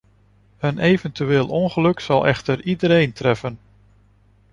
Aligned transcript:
Een 0.59 0.79
eventueel 0.79 1.47
ongeluk 1.47 1.99
zal 1.99 2.27
echter 2.27 2.61
iedereen 2.61 3.13
treffen. 3.13 3.59